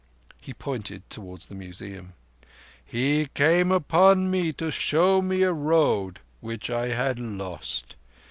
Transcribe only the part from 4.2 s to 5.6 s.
me to show me a